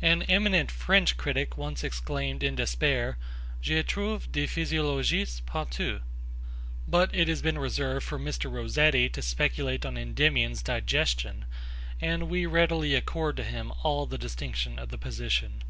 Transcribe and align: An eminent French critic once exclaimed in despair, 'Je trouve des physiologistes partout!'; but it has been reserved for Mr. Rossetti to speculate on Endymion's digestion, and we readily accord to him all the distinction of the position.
An 0.00 0.22
eminent 0.22 0.70
French 0.70 1.16
critic 1.16 1.56
once 1.58 1.82
exclaimed 1.82 2.44
in 2.44 2.54
despair, 2.54 3.18
'Je 3.60 3.82
trouve 3.82 4.30
des 4.30 4.46
physiologistes 4.46 5.40
partout!'; 5.44 6.02
but 6.86 7.12
it 7.12 7.26
has 7.26 7.42
been 7.42 7.58
reserved 7.58 8.06
for 8.06 8.16
Mr. 8.16 8.48
Rossetti 8.48 9.08
to 9.08 9.20
speculate 9.20 9.84
on 9.84 9.96
Endymion's 9.98 10.62
digestion, 10.62 11.46
and 12.00 12.28
we 12.28 12.46
readily 12.46 12.94
accord 12.94 13.36
to 13.38 13.42
him 13.42 13.72
all 13.82 14.06
the 14.06 14.18
distinction 14.18 14.78
of 14.78 14.90
the 14.90 14.98
position. 14.98 15.64